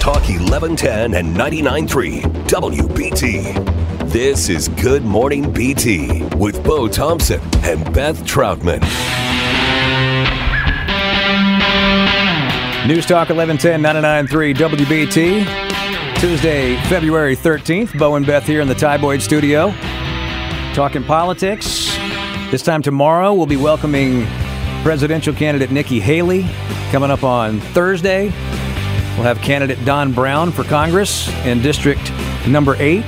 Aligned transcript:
Talk 0.00 0.28
1110 0.28 1.14
and 1.14 1.36
99.3 1.36 2.22
WBT. 2.46 4.10
This 4.10 4.48
is 4.48 4.68
Good 4.68 5.04
Morning 5.04 5.52
BT 5.52 6.22
with 6.36 6.62
Bo 6.64 6.88
Thompson 6.88 7.40
and 7.64 7.84
Beth 7.92 8.24
Troutman. 8.24 8.80
News 12.86 13.04
Talk 13.06 13.28
1110 13.28 13.82
99.3 13.82 14.54
WBT. 14.54 16.18
Tuesday, 16.20 16.80
February 16.84 17.36
13th. 17.36 17.98
Bo 17.98 18.14
and 18.14 18.24
Beth 18.24 18.44
here 18.44 18.60
in 18.60 18.68
the 18.68 18.74
Ty 18.74 18.98
Boyd 18.98 19.20
studio. 19.20 19.72
Talking 20.74 21.02
politics. 21.04 21.94
This 22.50 22.62
time 22.62 22.82
tomorrow, 22.82 23.34
we'll 23.34 23.46
be 23.46 23.56
welcoming 23.56 24.26
presidential 24.82 25.34
candidate 25.34 25.70
Nikki 25.70 26.00
Haley 26.00 26.46
coming 26.92 27.10
up 27.10 27.24
on 27.24 27.60
Thursday. 27.60 28.32
We'll 29.18 29.26
have 29.26 29.40
candidate 29.42 29.84
Don 29.84 30.12
Brown 30.12 30.52
for 30.52 30.62
Congress 30.62 31.28
in 31.44 31.60
District 31.60 32.12
number 32.46 32.76
eight. 32.78 33.04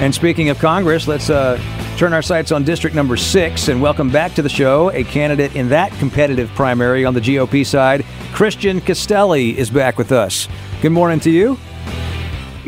And 0.00 0.14
speaking 0.14 0.48
of 0.48 0.58
Congress, 0.58 1.06
let's 1.06 1.28
uh, 1.28 1.58
turn 1.98 2.14
our 2.14 2.22
sights 2.22 2.50
on 2.50 2.64
District 2.64 2.96
number 2.96 3.18
six 3.18 3.68
and 3.68 3.82
welcome 3.82 4.08
back 4.08 4.32
to 4.36 4.40
the 4.40 4.48
show 4.48 4.90
a 4.92 5.04
candidate 5.04 5.54
in 5.54 5.68
that 5.68 5.92
competitive 5.98 6.48
primary 6.54 7.04
on 7.04 7.12
the 7.12 7.20
GOP 7.20 7.66
side. 7.66 8.06
Christian 8.32 8.80
Castelli 8.80 9.58
is 9.58 9.68
back 9.68 9.98
with 9.98 10.12
us. 10.12 10.48
Good 10.80 10.92
morning 10.92 11.20
to 11.20 11.30
you. 11.30 11.58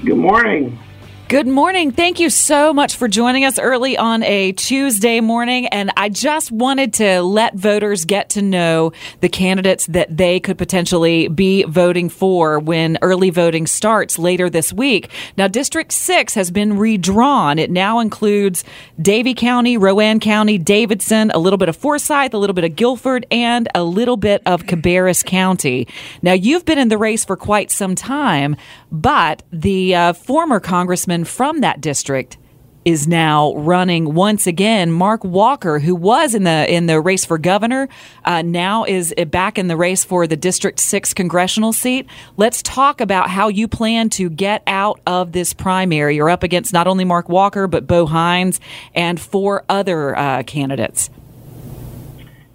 Good 0.04 0.18
morning. 0.18 0.78
Good 1.26 1.46
morning. 1.46 1.90
Thank 1.90 2.20
you 2.20 2.28
so 2.28 2.74
much 2.74 2.96
for 2.96 3.08
joining 3.08 3.46
us 3.46 3.58
early 3.58 3.96
on 3.96 4.22
a 4.24 4.52
Tuesday 4.52 5.20
morning. 5.20 5.66
And 5.68 5.90
I 5.96 6.10
just 6.10 6.52
wanted 6.52 6.92
to 6.94 7.22
let 7.22 7.54
voters 7.54 8.04
get 8.04 8.28
to 8.30 8.42
know 8.42 8.92
the 9.20 9.30
candidates 9.30 9.86
that 9.86 10.14
they 10.14 10.38
could 10.38 10.58
potentially 10.58 11.28
be 11.28 11.62
voting 11.62 12.10
for 12.10 12.58
when 12.58 12.98
early 13.00 13.30
voting 13.30 13.66
starts 13.66 14.18
later 14.18 14.50
this 14.50 14.70
week. 14.70 15.08
Now, 15.38 15.48
District 15.48 15.92
6 15.92 16.34
has 16.34 16.50
been 16.50 16.76
redrawn. 16.76 17.58
It 17.58 17.70
now 17.70 18.00
includes 18.00 18.62
Davie 19.00 19.34
County, 19.34 19.78
Rowan 19.78 20.20
County, 20.20 20.58
Davidson, 20.58 21.30
a 21.30 21.38
little 21.38 21.56
bit 21.56 21.70
of 21.70 21.76
Forsyth, 21.76 22.34
a 22.34 22.38
little 22.38 22.54
bit 22.54 22.64
of 22.64 22.76
Guilford, 22.76 23.24
and 23.30 23.66
a 23.74 23.82
little 23.82 24.18
bit 24.18 24.42
of 24.44 24.64
Cabarrus 24.64 25.24
County. 25.24 25.88
Now, 26.20 26.34
you've 26.34 26.66
been 26.66 26.78
in 26.78 26.88
the 26.88 26.98
race 26.98 27.24
for 27.24 27.34
quite 27.36 27.70
some 27.70 27.94
time, 27.94 28.56
but 28.92 29.42
the 29.50 29.94
uh, 29.94 30.12
former 30.12 30.60
Congressman 30.60 31.13
from 31.22 31.60
that 31.60 31.80
district 31.80 32.38
is 32.84 33.08
now 33.08 33.54
running 33.54 34.14
once 34.14 34.46
again. 34.46 34.92
Mark 34.92 35.24
Walker, 35.24 35.78
who 35.78 35.94
was 35.94 36.34
in 36.34 36.44
the 36.44 36.70
in 36.70 36.86
the 36.86 37.00
race 37.00 37.24
for 37.24 37.38
governor, 37.38 37.88
uh, 38.24 38.42
now 38.42 38.84
is 38.84 39.14
back 39.28 39.58
in 39.58 39.68
the 39.68 39.76
race 39.76 40.04
for 40.04 40.26
the 40.26 40.36
District 40.36 40.78
Six 40.78 41.14
congressional 41.14 41.72
seat. 41.72 42.06
Let's 42.36 42.62
talk 42.62 43.00
about 43.00 43.30
how 43.30 43.48
you 43.48 43.68
plan 43.68 44.10
to 44.10 44.28
get 44.28 44.62
out 44.66 45.00
of 45.06 45.32
this 45.32 45.54
primary. 45.54 46.16
You're 46.16 46.30
up 46.30 46.42
against 46.42 46.72
not 46.72 46.86
only 46.86 47.04
Mark 47.04 47.28
Walker 47.28 47.66
but 47.66 47.86
Bo 47.86 48.06
Hines 48.06 48.60
and 48.94 49.18
four 49.18 49.64
other 49.68 50.16
uh, 50.16 50.42
candidates. 50.42 51.10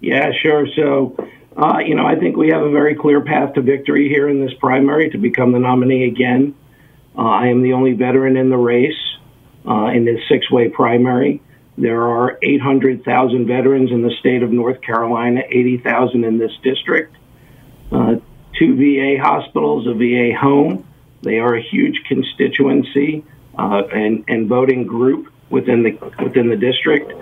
Yeah, 0.00 0.30
sure. 0.42 0.66
So. 0.76 1.16
Uh, 1.56 1.78
you 1.84 1.94
know, 1.94 2.06
I 2.06 2.14
think 2.14 2.36
we 2.36 2.48
have 2.48 2.62
a 2.62 2.70
very 2.70 2.94
clear 2.94 3.20
path 3.20 3.52
to 3.54 3.60
victory 3.60 4.08
here 4.08 4.28
in 4.28 4.40
this 4.40 4.54
primary 4.60 5.10
to 5.10 5.18
become 5.18 5.52
the 5.52 5.58
nominee 5.58 6.04
again. 6.04 6.54
Uh, 7.16 7.22
I 7.22 7.46
am 7.48 7.62
the 7.62 7.72
only 7.72 7.92
veteran 7.92 8.36
in 8.36 8.50
the 8.50 8.56
race 8.56 8.98
uh, 9.66 9.86
in 9.86 10.04
this 10.04 10.20
six 10.28 10.50
way 10.50 10.68
primary. 10.68 11.42
There 11.76 12.02
are 12.02 12.38
800,000 12.42 13.46
veterans 13.46 13.90
in 13.90 14.02
the 14.02 14.10
state 14.20 14.42
of 14.42 14.52
North 14.52 14.80
Carolina, 14.82 15.42
80,000 15.48 16.24
in 16.24 16.38
this 16.38 16.52
district. 16.62 17.16
Uh, 17.90 18.16
two 18.58 18.76
VA 18.76 19.22
hospitals, 19.22 19.86
a 19.86 19.94
VA 19.94 20.36
home. 20.38 20.86
They 21.22 21.38
are 21.38 21.54
a 21.54 21.62
huge 21.62 22.02
constituency 22.06 23.24
uh, 23.58 23.82
and, 23.92 24.24
and 24.28 24.48
voting 24.48 24.86
group 24.86 25.32
within 25.48 25.82
the 25.82 25.92
within 26.22 26.48
the 26.48 26.56
district. 26.56 27.12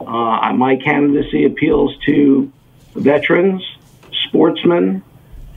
Uh, 0.00 0.52
my 0.54 0.76
candidacy 0.76 1.44
appeals 1.44 1.96
to 2.06 2.52
veterans, 2.94 3.62
sportsmen, 4.26 5.02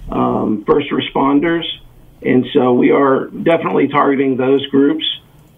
um, 0.09 0.63
first 0.65 0.89
responders, 0.91 1.65
and 2.25 2.45
so 2.53 2.73
we 2.73 2.91
are 2.91 3.27
definitely 3.27 3.87
targeting 3.87 4.37
those 4.37 4.65
groups 4.67 5.05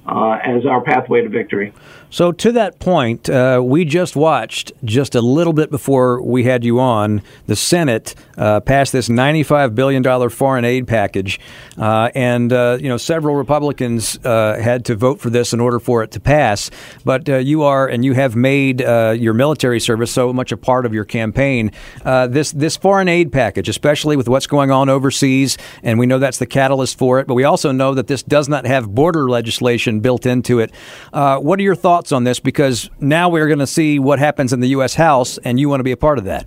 uh, 0.08 0.40
as 0.44 0.66
our 0.66 0.82
pathway 0.82 1.22
to 1.22 1.30
victory. 1.30 1.74
So, 2.10 2.32
to 2.32 2.54
that 2.54 2.80
point, 2.80 3.30
uh, 3.30 3.62
we 3.62 3.84
just 3.84 4.16
watched 4.16 4.72
just 4.86 5.14
a 5.14 5.20
little 5.20 5.52
bit 5.52 5.70
before 5.70 6.22
we 6.22 6.46
had 6.46 6.64
you 6.64 6.80
on 6.80 7.22
the 7.48 7.56
Senate 7.56 8.16
uh, 8.38 8.62
pass 8.62 8.92
this 8.92 9.10
$95 9.10 9.76
billion 9.76 10.30
foreign 10.30 10.64
aid 10.64 10.88
package. 10.88 11.38
Uh, 11.78 12.10
and, 12.16 12.54
uh, 12.54 12.78
you 12.80 12.88
know, 12.88 12.96
several 12.96 13.36
Republicans 13.36 14.18
uh, 14.24 14.58
had 14.62 14.86
to 14.86 14.96
vote 14.96 15.20
for 15.20 15.30
this 15.30 15.52
in 15.52 15.60
order 15.60 15.80
for 15.80 16.02
it 16.02 16.12
to 16.12 16.22
pass. 16.22 16.72
But 17.04 17.28
you 17.28 17.64
are, 17.64 17.88
and 17.88 18.06
you 18.06 18.14
have 18.14 18.38
made 18.38 18.80
your 18.80 19.34
military 19.34 19.82
service 19.82 20.12
so 20.12 20.32
much 20.32 20.54
a 20.54 20.58
part 20.58 20.86
of 20.86 20.94
your 20.94 21.04
campaign. 21.04 21.72
this, 22.06 22.52
this 22.54 22.78
foreign 22.78 23.10
aid 23.10 23.34
package, 23.34 23.68
especially 23.68 24.16
with 24.16 24.30
what's 24.30 24.48
going 24.48 24.72
on 24.72 24.88
overseas, 24.88 25.58
and 25.84 26.00
we 26.00 26.06
know 26.06 26.20
that's 26.20 26.38
the 26.38 26.46
catalyst 26.46 26.98
for 26.98 27.20
it, 27.20 27.28
but 27.28 27.34
we 27.34 27.44
also 27.44 27.74
know 27.74 27.94
that 27.94 28.08
this 28.08 28.24
does 28.24 28.48
not 28.48 28.66
have 28.66 28.96
border 28.96 29.30
legislation 29.30 29.97
built 30.00 30.26
into 30.26 30.60
it. 30.60 30.72
what 31.12 31.60
are 31.60 31.64
your 31.64 31.76
thoughts? 31.76 31.98
thoughts 31.98 32.12
on 32.12 32.24
this 32.26 32.40
because 32.40 32.90
now 33.00 33.30
we're 33.30 33.48
going 33.48 33.60
to 33.60 33.66
see 33.66 33.98
what 33.98 34.20
happens 34.20 34.54
in 34.54 34.60
the 34.60 34.68
U.S. 34.70 34.94
House, 34.94 35.38
and 35.40 35.60
you 35.60 35.68
want 35.68 35.80
to 35.80 35.84
be 35.84 35.92
a 35.92 35.98
part 35.98 36.18
of 36.18 36.26
that. 36.26 36.46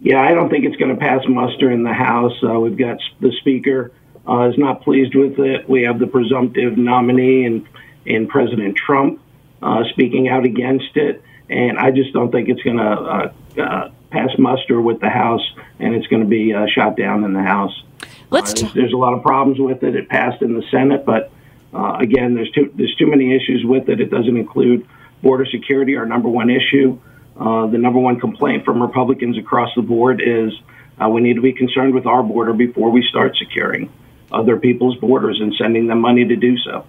Yeah, 0.00 0.20
I 0.20 0.34
don't 0.34 0.50
think 0.50 0.64
it's 0.64 0.76
going 0.76 0.94
to 0.94 1.00
pass 1.00 1.22
muster 1.28 1.70
in 1.70 1.82
the 1.82 1.92
House. 1.92 2.32
Uh, 2.42 2.58
we've 2.60 2.76
got 2.76 2.98
the 3.20 3.32
Speaker 3.40 3.92
uh, 4.28 4.48
is 4.48 4.58
not 4.58 4.82
pleased 4.82 5.14
with 5.14 5.38
it. 5.38 5.68
We 5.68 5.82
have 5.82 5.98
the 5.98 6.06
presumptive 6.06 6.76
nominee 6.76 7.44
and 7.44 7.66
in 8.04 8.26
President 8.26 8.76
Trump 8.76 9.20
uh, 9.62 9.84
speaking 9.92 10.28
out 10.28 10.44
against 10.44 10.96
it, 10.96 11.22
and 11.48 11.78
I 11.78 11.90
just 11.90 12.12
don't 12.12 12.30
think 12.30 12.48
it's 12.48 12.62
going 12.62 12.78
to 12.78 12.82
uh, 12.82 13.32
uh, 13.62 13.90
pass 14.10 14.30
muster 14.38 14.80
with 14.80 15.00
the 15.00 15.10
House, 15.10 15.46
and 15.78 15.94
it's 15.94 16.06
going 16.08 16.22
to 16.22 16.28
be 16.28 16.52
uh, 16.52 16.66
shot 16.66 16.96
down 16.96 17.24
in 17.24 17.32
the 17.32 17.42
House. 17.42 17.82
Let's. 18.30 18.52
T- 18.52 18.62
there's, 18.62 18.74
there's 18.74 18.92
a 18.92 18.96
lot 18.96 19.14
of 19.14 19.22
problems 19.22 19.58
with 19.58 19.82
it. 19.84 19.94
It 19.96 20.08
passed 20.08 20.42
in 20.42 20.54
the 20.54 20.64
Senate, 20.70 21.06
but 21.06 21.30
uh, 21.72 21.96
again, 22.00 22.34
there's 22.34 22.50
too 22.50 22.72
there's 22.74 22.94
too 22.96 23.06
many 23.06 23.34
issues 23.34 23.64
with 23.64 23.88
it. 23.88 24.00
It 24.00 24.10
doesn't 24.10 24.36
include 24.36 24.86
border 25.22 25.46
security, 25.46 25.96
our 25.96 26.06
number 26.06 26.28
one 26.28 26.50
issue. 26.50 26.98
Uh, 27.38 27.66
the 27.68 27.78
number 27.78 27.98
one 27.98 28.20
complaint 28.20 28.64
from 28.64 28.82
Republicans 28.82 29.38
across 29.38 29.70
the 29.74 29.82
board 29.82 30.20
is 30.20 30.52
uh, 31.00 31.08
we 31.08 31.20
need 31.20 31.34
to 31.34 31.40
be 31.40 31.52
concerned 31.52 31.94
with 31.94 32.06
our 32.06 32.22
border 32.22 32.52
before 32.52 32.90
we 32.90 33.02
start 33.08 33.36
securing 33.36 33.90
other 34.32 34.56
people's 34.56 34.96
borders 34.96 35.40
and 35.40 35.54
sending 35.56 35.86
them 35.86 36.00
money 36.00 36.24
to 36.24 36.36
do 36.36 36.58
so. 36.58 36.84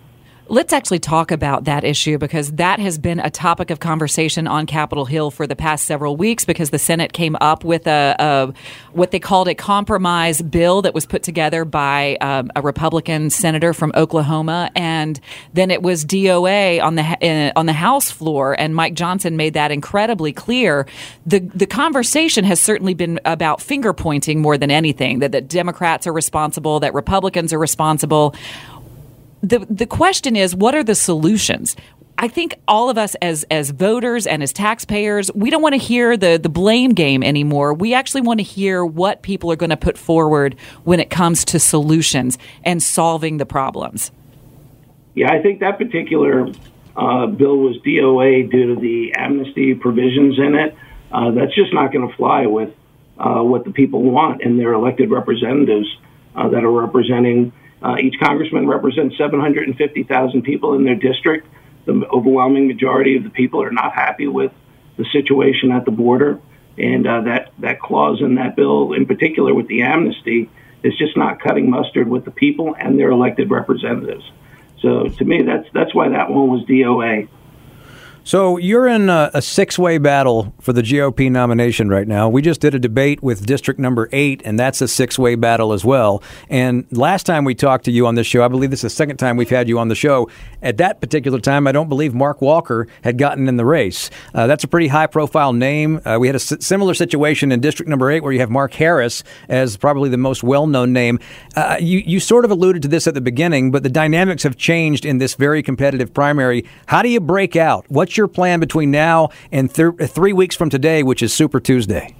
Let's 0.51 0.73
actually 0.73 0.99
talk 0.99 1.31
about 1.31 1.63
that 1.63 1.85
issue 1.85 2.17
because 2.17 2.51
that 2.55 2.81
has 2.81 2.97
been 2.97 3.21
a 3.21 3.29
topic 3.29 3.69
of 3.69 3.79
conversation 3.79 4.47
on 4.47 4.65
Capitol 4.65 5.05
Hill 5.05 5.31
for 5.31 5.47
the 5.47 5.55
past 5.55 5.85
several 5.85 6.17
weeks 6.17 6.43
because 6.43 6.71
the 6.71 6.77
Senate 6.77 7.13
came 7.13 7.37
up 7.39 7.63
with 7.63 7.87
a, 7.87 8.17
a 8.19 8.53
what 8.91 9.11
they 9.11 9.19
called 9.19 9.47
a 9.47 9.55
compromise 9.55 10.41
bill 10.41 10.81
that 10.81 10.93
was 10.93 11.05
put 11.05 11.23
together 11.23 11.63
by 11.63 12.17
um, 12.19 12.51
a 12.53 12.61
Republican 12.61 13.29
senator 13.29 13.73
from 13.73 13.93
Oklahoma, 13.95 14.69
and 14.75 15.21
then 15.53 15.71
it 15.71 15.81
was 15.81 16.03
DOA 16.03 16.83
on 16.83 16.95
the 16.95 17.03
uh, 17.03 17.57
on 17.57 17.65
the 17.65 17.71
House 17.71 18.11
floor, 18.11 18.53
and 18.59 18.75
Mike 18.75 18.93
Johnson 18.93 19.37
made 19.37 19.53
that 19.53 19.71
incredibly 19.71 20.33
clear. 20.33 20.85
the 21.25 21.39
The 21.39 21.65
conversation 21.65 22.43
has 22.43 22.59
certainly 22.59 22.93
been 22.93 23.21
about 23.23 23.61
finger 23.61 23.93
pointing 23.93 24.41
more 24.41 24.57
than 24.57 24.69
anything 24.69 25.19
that 25.19 25.31
the 25.31 25.39
Democrats 25.39 26.07
are 26.07 26.13
responsible, 26.13 26.81
that 26.81 26.93
Republicans 26.93 27.53
are 27.53 27.59
responsible 27.59 28.35
the 29.41 29.59
the 29.69 29.85
question 29.85 30.35
is, 30.35 30.55
what 30.55 30.75
are 30.75 30.83
the 30.83 30.95
solutions? 30.95 31.75
I 32.17 32.27
think 32.27 32.53
all 32.67 32.89
of 32.89 32.97
us 32.97 33.15
as 33.15 33.45
as 33.49 33.71
voters 33.71 34.27
and 34.27 34.43
as 34.43 34.53
taxpayers, 34.53 35.31
we 35.33 35.49
don't 35.49 35.61
want 35.61 35.73
to 35.73 35.79
hear 35.79 36.15
the 36.15 36.37
the 36.37 36.49
blame 36.49 36.91
game 36.91 37.23
anymore. 37.23 37.73
We 37.73 37.93
actually 37.93 38.21
want 38.21 38.39
to 38.39 38.43
hear 38.43 38.85
what 38.85 39.23
people 39.23 39.51
are 39.51 39.55
going 39.55 39.71
to 39.71 39.77
put 39.77 39.97
forward 39.97 40.55
when 40.83 40.99
it 40.99 41.09
comes 41.09 41.43
to 41.45 41.59
solutions 41.59 42.37
and 42.63 42.81
solving 42.81 43.37
the 43.37 43.45
problems. 43.45 44.11
Yeah, 45.15 45.31
I 45.31 45.41
think 45.41 45.59
that 45.59 45.77
particular 45.77 46.47
uh, 46.95 47.25
bill 47.25 47.57
was 47.57 47.77
DOA 47.85 48.49
due 48.51 48.75
to 48.75 48.79
the 48.79 49.13
amnesty 49.15 49.73
provisions 49.73 50.37
in 50.37 50.55
it. 50.55 50.75
Uh, 51.11 51.31
that's 51.31 51.53
just 51.55 51.73
not 51.73 51.91
going 51.91 52.07
to 52.07 52.15
fly 52.15 52.45
with 52.45 52.73
uh, 53.17 53.41
what 53.41 53.65
the 53.65 53.71
people 53.71 54.01
want 54.01 54.41
and 54.41 54.59
their 54.59 54.73
elected 54.73 55.09
representatives 55.09 55.87
uh, 56.35 56.47
that 56.49 56.63
are 56.63 56.71
representing 56.71 57.51
uh, 57.81 57.97
each 57.99 58.15
congressman 58.19 58.67
represents 58.67 59.17
750,000 59.17 60.41
people 60.43 60.75
in 60.75 60.83
their 60.83 60.95
district. 60.95 61.47
The 61.85 62.07
overwhelming 62.09 62.67
majority 62.67 63.17
of 63.17 63.23
the 63.23 63.29
people 63.29 63.63
are 63.63 63.71
not 63.71 63.93
happy 63.93 64.27
with 64.27 64.51
the 64.97 65.05
situation 65.11 65.71
at 65.71 65.85
the 65.85 65.91
border. 65.91 66.39
And 66.77 67.07
uh, 67.07 67.21
that, 67.21 67.51
that 67.59 67.79
clause 67.79 68.21
in 68.21 68.35
that 68.35 68.55
bill, 68.55 68.93
in 68.93 69.05
particular 69.05 69.53
with 69.53 69.67
the 69.67 69.81
amnesty, 69.81 70.49
is 70.83 70.97
just 70.97 71.17
not 71.17 71.39
cutting 71.39 71.69
mustard 71.69 72.07
with 72.07 72.25
the 72.25 72.31
people 72.31 72.75
and 72.77 72.99
their 72.99 73.09
elected 73.09 73.49
representatives. 73.49 74.23
So 74.81 75.05
to 75.05 75.25
me, 75.25 75.43
that's 75.43 75.67
that's 75.73 75.93
why 75.93 76.09
that 76.09 76.29
one 76.31 76.49
was 76.49 76.63
DOA. 76.65 77.29
So 78.23 78.57
you're 78.57 78.87
in 78.87 79.09
a, 79.09 79.31
a 79.33 79.41
six-way 79.41 79.97
battle 79.97 80.53
for 80.61 80.73
the 80.73 80.83
GOP 80.83 81.29
nomination 81.31 81.89
right 81.89 82.07
now. 82.07 82.29
We 82.29 82.43
just 82.43 82.61
did 82.61 82.75
a 82.75 82.79
debate 82.79 83.23
with 83.23 83.47
District 83.47 83.79
Number 83.79 84.09
Eight, 84.11 84.43
and 84.45 84.59
that's 84.59 84.79
a 84.79 84.87
six-way 84.87 85.33
battle 85.35 85.73
as 85.73 85.83
well. 85.83 86.21
And 86.47 86.85
last 86.91 87.25
time 87.25 87.45
we 87.45 87.55
talked 87.55 87.83
to 87.85 87.91
you 87.91 88.05
on 88.05 88.13
this 88.13 88.27
show, 88.27 88.45
I 88.45 88.47
believe 88.47 88.69
this 88.69 88.79
is 88.83 88.91
the 88.93 88.95
second 88.95 89.17
time 89.17 89.37
we've 89.37 89.49
had 89.49 89.67
you 89.67 89.79
on 89.79 89.87
the 89.87 89.95
show. 89.95 90.29
At 90.61 90.77
that 90.77 91.01
particular 91.01 91.39
time, 91.39 91.65
I 91.65 91.71
don't 91.71 91.89
believe 91.89 92.13
Mark 92.13 92.41
Walker 92.41 92.87
had 93.03 93.17
gotten 93.17 93.49
in 93.49 93.57
the 93.57 93.65
race. 93.65 94.11
Uh, 94.35 94.45
that's 94.45 94.63
a 94.63 94.67
pretty 94.67 94.87
high-profile 94.87 95.53
name. 95.53 95.99
Uh, 96.05 96.17
we 96.19 96.27
had 96.27 96.35
a 96.35 96.37
s- 96.37 96.53
similar 96.63 96.93
situation 96.93 97.51
in 97.51 97.59
District 97.59 97.89
Number 97.89 98.11
Eight, 98.11 98.21
where 98.21 98.31
you 98.31 98.39
have 98.39 98.51
Mark 98.51 98.73
Harris 98.75 99.23
as 99.49 99.77
probably 99.77 100.09
the 100.09 100.17
most 100.17 100.43
well-known 100.43 100.93
name. 100.93 101.19
Uh, 101.55 101.77
you 101.79 101.97
you 102.05 102.19
sort 102.19 102.45
of 102.45 102.51
alluded 102.51 102.83
to 102.83 102.87
this 102.87 103.07
at 103.07 103.15
the 103.15 103.21
beginning, 103.21 103.71
but 103.71 103.81
the 103.81 103.89
dynamics 103.89 104.43
have 104.43 104.57
changed 104.57 105.05
in 105.05 105.17
this 105.17 105.33
very 105.33 105.63
competitive 105.63 106.13
primary. 106.13 106.65
How 106.85 107.01
do 107.01 107.09
you 107.09 107.19
break 107.19 107.55
out? 107.55 107.85
What's 108.11 108.17
your 108.17 108.27
plan 108.27 108.59
between 108.59 108.91
now 108.91 109.29
and 109.53 109.71
three 109.71 110.33
weeks 110.33 110.53
from 110.53 110.69
today, 110.69 111.01
which 111.01 111.23
is 111.23 111.33
Super 111.33 111.61
Tuesday? 111.61 112.13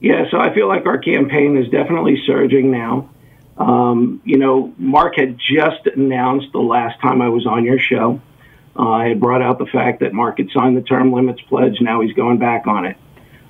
Yeah, 0.00 0.24
so 0.30 0.38
I 0.38 0.54
feel 0.54 0.68
like 0.68 0.86
our 0.86 0.96
campaign 0.96 1.58
is 1.58 1.68
definitely 1.70 2.16
surging 2.26 2.70
now. 2.70 3.10
Um, 3.58 4.22
you 4.24 4.38
know, 4.38 4.72
Mark 4.78 5.16
had 5.16 5.36
just 5.36 5.86
announced 5.94 6.46
the 6.54 6.60
last 6.60 6.98
time 7.02 7.20
I 7.20 7.28
was 7.28 7.46
on 7.46 7.66
your 7.66 7.78
show. 7.78 8.22
Uh, 8.74 8.88
I 8.88 9.08
had 9.08 9.20
brought 9.20 9.42
out 9.42 9.58
the 9.58 9.66
fact 9.66 10.00
that 10.00 10.14
Mark 10.14 10.38
had 10.38 10.48
signed 10.54 10.78
the 10.78 10.80
term 10.80 11.12
limits 11.12 11.42
pledge. 11.42 11.76
Now 11.82 12.00
he's 12.00 12.14
going 12.14 12.38
back 12.38 12.66
on 12.66 12.86
it. 12.86 12.96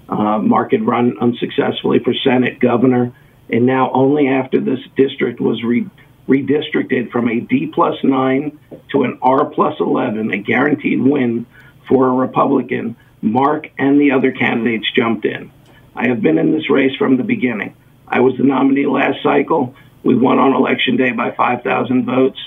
Uh, 0.09 0.39
Mark 0.39 0.73
had 0.73 0.85
run 0.85 1.17
unsuccessfully 1.21 2.01
for 2.01 2.13
Senate, 2.25 2.59
governor, 2.59 3.13
and 3.49 3.67
now 3.67 3.93
only 3.93 4.27
after 4.27 4.61
this 4.61 4.81
district 4.97 5.41
was 5.41 5.63
re- 5.63 5.87
redistricted 6.28 7.11
from 7.11 7.28
a 7.28 7.40
D 7.40 7.70
plus 7.73 7.96
nine 8.02 8.58
to 8.90 9.02
an 9.02 9.19
R 9.23 9.46
plus 9.46 9.75
11, 9.78 10.32
a 10.32 10.38
guaranteed 10.38 11.02
win 11.02 11.46
for 11.88 12.08
a 12.08 12.12
Republican, 12.12 12.96
Mark 13.23 13.70
and 13.78 14.00
the 14.00 14.12
other 14.12 14.32
candidates 14.32 14.87
jumped 14.94 15.25
in. 15.25 15.50
I 15.94 16.08
have 16.08 16.20
been 16.20 16.38
in 16.38 16.52
this 16.52 16.69
race 16.69 16.94
from 16.96 17.17
the 17.17 17.23
beginning. 17.23 17.75
I 18.06 18.20
was 18.20 18.37
the 18.37 18.44
nominee 18.44 18.87
last 18.87 19.23
cycle. 19.23 19.75
We 20.02 20.14
won 20.14 20.38
on 20.38 20.55
election 20.55 20.96
day 20.96 21.12
by 21.12 21.32
5,000 21.32 22.05
votes. 22.05 22.38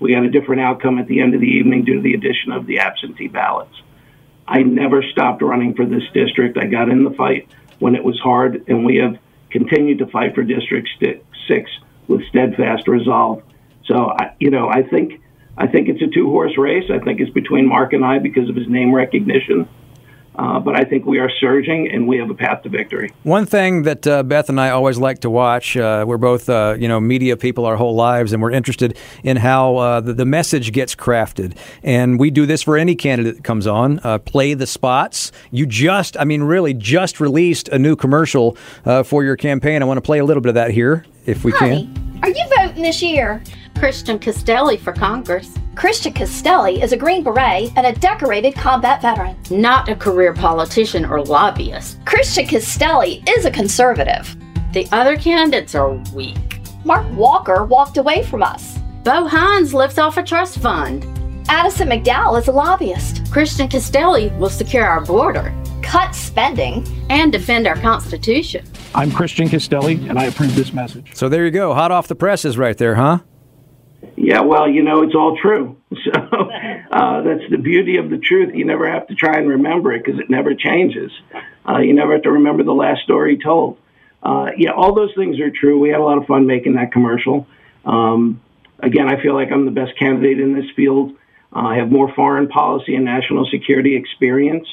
We 0.00 0.12
had 0.12 0.24
a 0.24 0.30
different 0.30 0.62
outcome 0.62 0.98
at 0.98 1.06
the 1.06 1.20
end 1.20 1.34
of 1.34 1.40
the 1.40 1.46
evening 1.46 1.84
due 1.84 1.94
to 1.94 2.00
the 2.00 2.14
addition 2.14 2.52
of 2.52 2.66
the 2.66 2.80
absentee 2.80 3.28
ballots. 3.28 3.74
I 4.46 4.62
never 4.62 5.02
stopped 5.02 5.42
running 5.42 5.74
for 5.74 5.84
this 5.84 6.04
district. 6.12 6.58
I 6.58 6.66
got 6.66 6.88
in 6.88 7.04
the 7.04 7.10
fight 7.10 7.48
when 7.78 7.94
it 7.94 8.04
was 8.04 8.18
hard, 8.18 8.64
and 8.68 8.84
we 8.84 8.96
have 8.96 9.18
continued 9.50 9.98
to 9.98 10.06
fight 10.06 10.34
for 10.34 10.42
District 10.42 10.88
Six 11.46 11.70
with 12.08 12.26
steadfast 12.28 12.88
resolve. 12.88 13.42
So, 13.84 14.10
I, 14.18 14.34
you 14.40 14.50
know, 14.50 14.68
I 14.68 14.82
think 14.82 15.20
I 15.56 15.66
think 15.66 15.88
it's 15.88 16.02
a 16.02 16.08
two 16.08 16.30
horse 16.30 16.56
race. 16.58 16.90
I 16.90 16.98
think 16.98 17.20
it's 17.20 17.30
between 17.32 17.68
Mark 17.68 17.92
and 17.92 18.04
I 18.04 18.18
because 18.18 18.48
of 18.48 18.56
his 18.56 18.68
name 18.68 18.94
recognition. 18.94 19.68
Uh, 20.38 20.60
but 20.60 20.76
I 20.76 20.84
think 20.84 21.04
we 21.04 21.18
are 21.18 21.28
surging, 21.40 21.90
and 21.90 22.06
we 22.06 22.16
have 22.18 22.30
a 22.30 22.34
path 22.34 22.62
to 22.62 22.68
victory. 22.68 23.12
One 23.24 23.44
thing 23.44 23.82
that 23.82 24.06
uh, 24.06 24.22
Beth 24.22 24.48
and 24.48 24.60
I 24.60 24.70
always 24.70 24.96
like 24.96 25.18
to 25.20 25.30
watch, 25.30 25.76
uh, 25.76 26.04
we're 26.06 26.16
both 26.16 26.48
uh, 26.48 26.76
you 26.78 26.86
know 26.86 27.00
media 27.00 27.36
people 27.36 27.66
our 27.66 27.76
whole 27.76 27.96
lives, 27.96 28.32
and 28.32 28.40
we're 28.40 28.52
interested 28.52 28.96
in 29.24 29.38
how 29.38 29.76
uh, 29.76 30.00
the, 30.00 30.14
the, 30.14 30.24
message 30.24 30.72
gets 30.72 30.94
crafted. 30.94 31.56
And 31.82 32.20
we 32.20 32.30
do 32.30 32.46
this 32.46 32.62
for 32.62 32.76
any 32.76 32.94
candidate 32.94 33.36
that 33.36 33.44
comes 33.44 33.66
on. 33.66 33.98
Uh, 34.04 34.18
play 34.18 34.54
the 34.54 34.66
spots. 34.66 35.32
You 35.50 35.66
just, 35.66 36.16
I 36.18 36.24
mean, 36.24 36.42
really, 36.44 36.72
just 36.72 37.18
released 37.18 37.68
a 37.68 37.78
new 37.78 37.96
commercial 37.96 38.56
for 39.04 39.24
your 39.24 39.36
campaign. 39.36 39.82
I 39.82 39.86
want 39.86 39.98
to 39.98 40.02
play 40.02 40.18
a 40.18 40.24
little 40.24 40.40
bit 40.40 40.50
of 40.50 40.54
that 40.54 40.70
here, 40.70 41.04
if 41.26 41.44
we 41.44 41.50
Honey, 41.52 41.86
can. 41.86 42.20
Are 42.22 42.28
you 42.28 42.48
voting 42.48 42.67
this 42.82 43.02
year? 43.02 43.42
Christian 43.78 44.18
Castelli 44.18 44.76
for 44.76 44.92
Congress. 44.92 45.54
Christian 45.74 46.12
Castelli 46.12 46.82
is 46.82 46.92
a 46.92 46.96
Green 46.96 47.22
Beret 47.22 47.72
and 47.76 47.86
a 47.86 47.92
decorated 47.92 48.54
combat 48.54 49.00
veteran. 49.00 49.36
Not 49.50 49.88
a 49.88 49.94
career 49.94 50.34
politician 50.34 51.04
or 51.04 51.24
lobbyist. 51.24 52.04
Christian 52.04 52.46
Castelli 52.46 53.22
is 53.28 53.44
a 53.44 53.50
conservative. 53.50 54.36
The 54.72 54.88
other 54.90 55.16
candidates 55.16 55.74
are 55.74 55.94
weak. 56.12 56.60
Mark 56.84 57.06
Walker 57.14 57.64
walked 57.64 57.96
away 57.96 58.22
from 58.24 58.42
us. 58.42 58.78
Bo 59.04 59.26
Hines 59.26 59.72
lives 59.72 59.98
off 59.98 60.16
a 60.16 60.22
trust 60.22 60.58
fund. 60.58 61.04
Addison 61.48 61.88
McDowell 61.88 62.38
is 62.38 62.48
a 62.48 62.52
lobbyist. 62.52 63.30
Christian 63.32 63.68
Castelli 63.68 64.28
will 64.38 64.50
secure 64.50 64.84
our 64.84 65.00
border, 65.00 65.54
cut 65.82 66.14
spending, 66.14 66.84
and 67.10 67.32
defend 67.32 67.66
our 67.66 67.76
Constitution. 67.76 68.64
I'm 68.94 69.10
Christian 69.10 69.48
Castelli, 69.48 70.08
and 70.08 70.18
I 70.18 70.24
approve 70.24 70.54
this 70.54 70.72
message. 70.72 71.14
So 71.14 71.28
there 71.28 71.44
you 71.44 71.50
go. 71.50 71.74
Hot 71.74 71.90
off 71.90 72.08
the 72.08 72.14
presses 72.14 72.58
right 72.58 72.76
there, 72.76 72.94
huh? 72.94 73.20
Yeah, 74.16 74.40
well, 74.40 74.68
you 74.68 74.82
know, 74.82 75.02
it's 75.02 75.14
all 75.14 75.36
true. 75.40 75.76
So 76.04 76.12
uh, 76.12 77.22
that's 77.22 77.50
the 77.50 77.58
beauty 77.58 77.96
of 77.96 78.08
the 78.08 78.18
truth. 78.18 78.54
You 78.54 78.64
never 78.64 78.90
have 78.90 79.06
to 79.08 79.14
try 79.14 79.36
and 79.36 79.48
remember 79.48 79.92
it 79.92 80.04
because 80.04 80.20
it 80.20 80.30
never 80.30 80.54
changes. 80.54 81.10
Uh, 81.68 81.78
you 81.78 81.92
never 81.92 82.14
have 82.14 82.22
to 82.22 82.32
remember 82.32 82.62
the 82.62 82.72
last 82.72 83.02
story 83.02 83.38
told. 83.38 83.78
Uh, 84.22 84.50
yeah, 84.56 84.70
all 84.70 84.94
those 84.94 85.12
things 85.16 85.38
are 85.40 85.50
true. 85.50 85.78
We 85.78 85.90
had 85.90 86.00
a 86.00 86.04
lot 86.04 86.18
of 86.18 86.26
fun 86.26 86.46
making 86.46 86.74
that 86.74 86.92
commercial. 86.92 87.46
Um, 87.84 88.40
again, 88.80 89.08
I 89.08 89.20
feel 89.20 89.34
like 89.34 89.50
I'm 89.52 89.64
the 89.64 89.70
best 89.70 89.98
candidate 89.98 90.40
in 90.40 90.54
this 90.54 90.66
field. 90.76 91.12
Uh, 91.54 91.66
I 91.66 91.76
have 91.76 91.90
more 91.90 92.12
foreign 92.14 92.48
policy 92.48 92.94
and 92.94 93.04
national 93.04 93.46
security 93.46 93.96
experience 93.96 94.66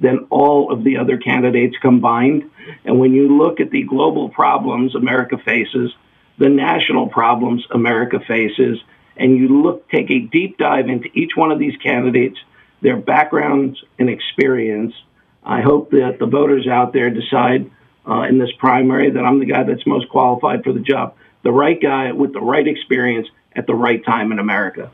than 0.00 0.26
all 0.30 0.72
of 0.72 0.84
the 0.84 0.96
other 0.96 1.16
candidates 1.16 1.76
combined. 1.80 2.50
And 2.84 2.98
when 2.98 3.12
you 3.12 3.36
look 3.36 3.60
at 3.60 3.70
the 3.70 3.82
global 3.82 4.28
problems 4.28 4.94
America 4.94 5.38
faces, 5.44 5.92
the 6.38 6.48
national 6.48 7.08
problems 7.08 7.66
America 7.70 8.20
faces, 8.26 8.78
and 9.16 9.36
you 9.36 9.62
look, 9.62 9.88
take 9.90 10.10
a 10.10 10.20
deep 10.20 10.58
dive 10.58 10.88
into 10.88 11.08
each 11.14 11.32
one 11.34 11.50
of 11.50 11.58
these 11.58 11.76
candidates, 11.78 12.38
their 12.80 12.96
backgrounds 12.96 13.82
and 13.98 14.08
experience. 14.08 14.94
I 15.42 15.62
hope 15.62 15.90
that 15.90 16.18
the 16.20 16.26
voters 16.26 16.68
out 16.68 16.92
there 16.92 17.10
decide 17.10 17.70
uh, 18.08 18.22
in 18.22 18.38
this 18.38 18.52
primary 18.58 19.10
that 19.10 19.24
I'm 19.24 19.40
the 19.40 19.46
guy 19.46 19.64
that's 19.64 19.86
most 19.86 20.08
qualified 20.08 20.62
for 20.62 20.72
the 20.72 20.80
job, 20.80 21.16
the 21.42 21.52
right 21.52 21.80
guy 21.80 22.12
with 22.12 22.32
the 22.32 22.40
right 22.40 22.66
experience 22.66 23.28
at 23.56 23.66
the 23.66 23.74
right 23.74 24.04
time 24.04 24.30
in 24.30 24.38
America. 24.38 24.90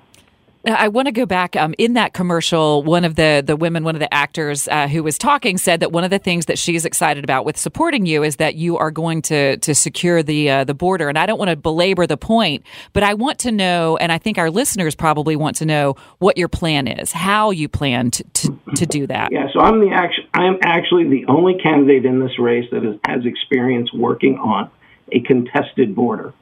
I 0.67 0.89
want 0.89 1.07
to 1.07 1.13
go 1.13 1.27
back. 1.27 1.57
Um, 1.57 1.75
in 1.77 1.93
that 1.95 2.15
commercial, 2.15 2.83
one 2.83 3.05
of 3.05 3.17
the 3.17 3.43
the 3.45 3.57
women, 3.57 3.85
one 3.85 3.95
of 3.95 4.01
the 4.01 4.13
actors 4.13 4.67
uh, 4.69 4.89
who 4.89 5.03
was 5.03 5.19
talking, 5.19 5.59
said 5.59 5.81
that 5.81 5.93
one 5.93 6.05
of 6.05 6.11
the 6.11 6.19
things 6.19 6.47
that 6.47 6.59
she's 6.59 6.85
excited 6.85 7.23
about 7.23 7.45
with 7.45 7.57
supporting 7.57 8.07
you 8.07 8.23
is 8.23 8.37
that 8.37 8.55
you 8.55 8.79
are 8.79 8.91
going 8.91 9.21
to 9.23 9.59
to 9.59 9.75
secure 9.75 10.23
the 10.23 10.51
uh, 10.51 10.65
the 10.65 10.75
border. 10.75 11.09
And 11.09 11.19
I 11.19 11.27
don't 11.27 11.39
want 11.39 11.51
to 11.51 11.57
belabor 11.57 12.07
the 12.07 12.17
point, 12.17 12.65
but 12.93 13.03
I 13.03 13.15
want 13.15 13.39
to 13.41 13.53
know, 13.53 13.99
and 13.99 14.11
I 14.11 14.19
think 14.19 14.39
our 14.39 14.51
listeners 14.51 14.95
probably 14.95 15.37
want 15.37 15.57
to 15.57 15.67
know 15.67 15.97
what 16.19 16.39
your 16.39 16.49
plan 16.49 16.89
is, 16.89 17.13
how 17.13 17.51
you 17.51 17.69
plan 17.69 18.11
to 18.13 18.25
to, 18.25 18.59
to 18.77 18.87
do 18.87 19.07
that. 19.07 19.33
Yeah. 19.33 19.49
So 19.53 19.61
I'm 19.61 19.81
the 19.81 19.91
action. 19.95 20.25
I 20.33 20.47
am 20.47 20.59
actually 20.63 21.09
the 21.09 21.27
only 21.27 21.59
candidate 21.63 22.07
in 22.07 22.21
this 22.21 22.39
race 22.39 22.69
that 22.71 22.85
is, 22.85 22.99
has 23.05 23.27
experience 23.27 23.93
working 23.93 24.39
on 24.39 24.71
a 25.13 25.21
contested 25.21 25.95
border, 25.95 26.33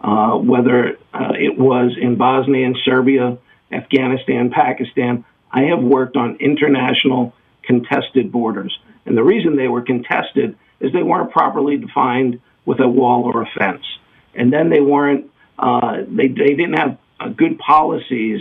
uh, 0.00 0.36
whether 0.36 0.96
uh, 1.12 1.32
it 1.36 1.58
was 1.58 1.96
in 2.00 2.16
Bosnia 2.16 2.66
and 2.66 2.78
Serbia 2.84 3.38
Afghanistan, 3.74 4.50
Pakistan. 4.50 5.24
I 5.50 5.64
have 5.64 5.82
worked 5.82 6.16
on 6.16 6.36
international 6.36 7.34
contested 7.62 8.30
borders. 8.32 8.78
And 9.06 9.16
the 9.16 9.22
reason 9.22 9.56
they 9.56 9.68
were 9.68 9.82
contested 9.82 10.56
is 10.80 10.92
they 10.92 11.02
weren't 11.02 11.30
properly 11.30 11.76
defined 11.76 12.40
with 12.64 12.80
a 12.80 12.88
wall 12.88 13.24
or 13.24 13.42
a 13.42 13.46
fence. 13.58 13.84
And 14.34 14.52
then 14.52 14.70
they 14.70 14.80
weren't, 14.80 15.30
uh, 15.58 15.98
they, 16.08 16.28
they 16.28 16.54
didn't 16.54 16.74
have 16.74 16.98
uh, 17.20 17.28
good 17.28 17.58
policies 17.58 18.40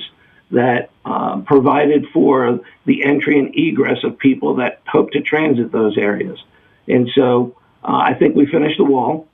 that 0.51 0.91
uh, 1.05 1.41
provided 1.41 2.05
for 2.13 2.59
the 2.85 3.03
entry 3.03 3.39
and 3.39 3.55
egress 3.55 4.03
of 4.03 4.17
people 4.17 4.55
that 4.55 4.81
hope 4.85 5.11
to 5.11 5.21
transit 5.21 5.71
those 5.71 5.97
areas. 5.97 6.39
And 6.87 7.09
so 7.15 7.57
uh, 7.83 7.97
I 7.97 8.13
think 8.13 8.35
we 8.35 8.45
finish 8.45 8.77
the 8.77 8.83
wall. 8.83 9.27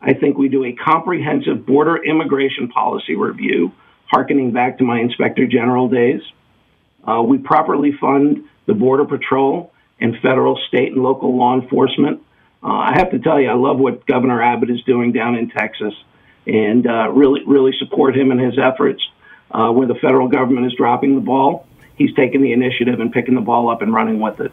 I 0.00 0.12
think 0.12 0.36
we 0.36 0.48
do 0.48 0.64
a 0.64 0.72
comprehensive 0.72 1.66
border 1.66 1.96
immigration 2.02 2.68
policy 2.68 3.16
review 3.16 3.72
harkening 4.06 4.52
back 4.52 4.78
to 4.78 4.84
my 4.84 5.00
inspector 5.00 5.46
general 5.46 5.88
days. 5.88 6.20
Uh, 7.06 7.22
we 7.22 7.38
properly 7.38 7.92
fund 7.92 8.44
the 8.66 8.74
Border 8.74 9.04
Patrol 9.04 9.72
and 10.00 10.16
federal, 10.20 10.58
state, 10.68 10.92
and 10.92 11.02
local 11.02 11.36
law 11.36 11.58
enforcement. 11.58 12.22
Uh, 12.62 12.68
I 12.68 12.92
have 12.94 13.10
to 13.12 13.18
tell 13.18 13.40
you, 13.40 13.48
I 13.48 13.54
love 13.54 13.78
what 13.78 14.06
Governor 14.06 14.42
Abbott 14.42 14.70
is 14.70 14.82
doing 14.82 15.12
down 15.12 15.36
in 15.36 15.50
Texas 15.50 15.94
and 16.46 16.86
uh, 16.86 17.10
really, 17.10 17.42
really 17.46 17.72
support 17.78 18.16
him 18.16 18.30
in 18.30 18.38
his 18.38 18.58
efforts. 18.58 19.02
Uh, 19.48 19.70
where 19.70 19.86
the 19.86 19.94
federal 19.94 20.26
government 20.26 20.66
is 20.66 20.74
dropping 20.76 21.14
the 21.14 21.20
ball, 21.20 21.68
he's 21.94 22.12
taking 22.14 22.42
the 22.42 22.52
initiative 22.52 22.98
and 22.98 23.12
picking 23.12 23.36
the 23.36 23.40
ball 23.40 23.70
up 23.70 23.80
and 23.80 23.94
running 23.94 24.18
with 24.18 24.40
it. 24.40 24.50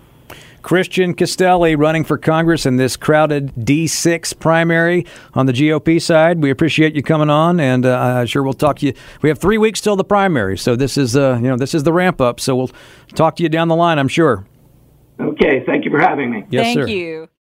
Christian 0.63 1.13
Castelli 1.13 1.75
running 1.75 2.03
for 2.03 2.17
Congress 2.17 2.65
in 2.65 2.77
this 2.77 2.97
crowded 2.97 3.53
D6 3.55 4.39
primary 4.39 5.05
on 5.33 5.45
the 5.45 5.53
GOP 5.53 6.01
side. 6.01 6.41
We 6.41 6.49
appreciate 6.49 6.95
you 6.95 7.03
coming 7.03 7.29
on, 7.29 7.59
and 7.59 7.85
uh, 7.85 7.99
I'm 7.99 8.25
sure 8.25 8.41
we'll 8.41 8.53
talk 8.53 8.79
to 8.79 8.87
you. 8.87 8.93
We 9.21 9.29
have 9.29 9.37
three 9.37 9.57
weeks 9.57 9.81
till 9.81 9.95
the 9.95 10.03
primary, 10.03 10.57
so 10.57 10.75
this 10.75 10.97
is 10.97 11.15
uh, 11.15 11.37
you 11.41 11.47
know 11.49 11.57
this 11.57 11.75
is 11.75 11.83
the 11.83 11.93
ramp 11.93 12.19
up. 12.21 12.39
So 12.39 12.55
we'll 12.55 12.71
talk 13.13 13.35
to 13.35 13.43
you 13.43 13.49
down 13.49 13.67
the 13.67 13.75
line, 13.75 13.99
I'm 13.99 14.07
sure. 14.07 14.47
Okay, 15.19 15.63
thank 15.65 15.85
you 15.85 15.91
for 15.91 15.99
having 15.99 16.31
me. 16.31 16.45
Yes, 16.49 16.65
Thank 16.65 16.79
sir. 16.79 16.87
you. 16.87 17.29